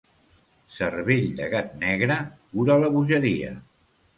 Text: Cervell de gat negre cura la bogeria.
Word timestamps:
Cervell 0.77 1.27
de 1.41 1.49
gat 1.53 1.77
negre 1.83 2.17
cura 2.57 2.79
la 2.85 2.91
bogeria. 2.97 3.53